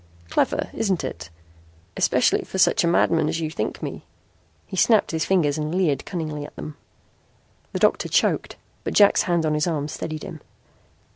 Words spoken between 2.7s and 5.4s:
a madman as you think me." He snapped his